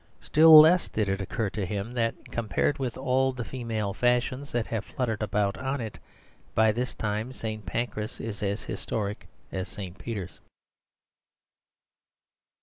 Still 0.19 0.59
less 0.59 0.89
did 0.89 1.07
it 1.09 1.21
occur 1.21 1.51
to 1.51 1.63
them 1.63 1.91
that, 1.93 2.31
compared 2.31 2.79
with 2.79 2.97
all 2.97 3.31
the 3.31 3.43
female 3.43 3.93
fashions 3.93 4.51
that 4.51 4.65
have 4.65 4.83
fluttered 4.83 5.21
about 5.21 5.59
on 5.59 5.79
it, 5.79 5.99
by 6.55 6.71
this 6.71 6.95
time 6.95 7.31
St. 7.31 7.63
Pancras 7.67 8.19
is 8.19 8.41
as 8.41 8.63
historic 8.63 9.27
as 9.51 9.67
St. 9.67 9.95
Peter's. 9.99 10.39